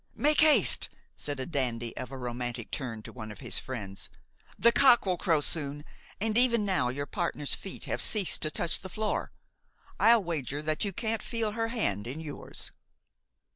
[0.15, 4.09] "Make haste," said a dandy of a romantic turn to one of his friends;
[4.57, 5.85] "the cock will crow soon,
[6.19, 9.31] and even now your partner's feet have ceased to touch the floor.
[9.99, 12.71] I'll wager that you can't feel her hand in yours."